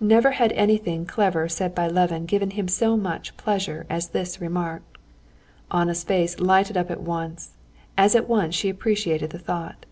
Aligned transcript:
Never 0.00 0.30
had 0.30 0.50
anything 0.52 1.04
clever 1.04 1.46
said 1.46 1.74
by 1.74 1.88
Levin 1.88 2.24
given 2.24 2.52
him 2.52 2.68
so 2.68 2.96
much 2.96 3.36
pleasure 3.36 3.84
as 3.90 4.08
this 4.08 4.40
remark. 4.40 4.82
Anna's 5.70 6.04
face 6.04 6.40
lighted 6.40 6.78
up 6.78 6.90
at 6.90 7.02
once, 7.02 7.50
as 7.94 8.14
at 8.14 8.30
once 8.30 8.54
she 8.54 8.70
appreciated 8.70 9.28
the 9.28 9.38
thought. 9.38 9.84